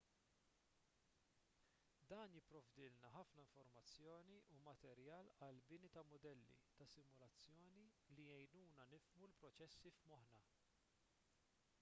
dan 2.13 2.31
jipprovdilna 2.37 3.11
ħafna 3.15 3.43
informazzjoni 3.47 4.39
u 4.55 4.61
materjal 4.69 5.29
għall-bini 5.47 5.91
ta' 5.99 6.05
mudelli 6.15 6.57
ta' 6.81 6.89
simulazzjoni 6.95 7.85
li 8.17 8.27
jgħinuna 8.39 8.89
nifhmu 8.97 9.29
l-proċessi 9.31 9.93
f'moħħna 10.01 10.43